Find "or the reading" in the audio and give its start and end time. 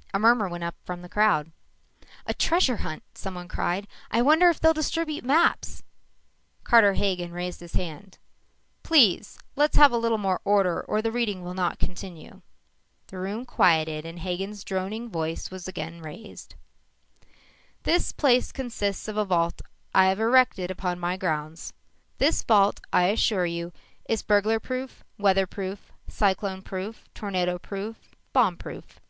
10.82-11.42